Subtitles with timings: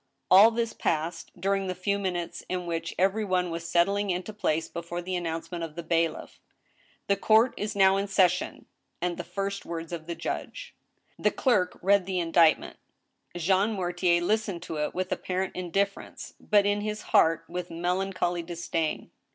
[0.31, 4.67] AU this passed during the few minutes in which every one was settling intp place,
[4.67, 6.39] before the announcement of the bailifiF,"
[7.07, 8.65] The court is now in session!"
[8.99, 10.73] and the first words of the judge.
[11.19, 12.77] The clerk read the indictment.
[13.37, 19.11] Jean Mortier listened to it with apparent indifference, but in his heart with melancholy disdain.